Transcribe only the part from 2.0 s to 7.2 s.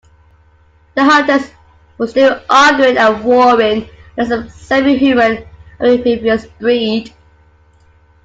still arguing and roaring like some semi-human amphibious breed.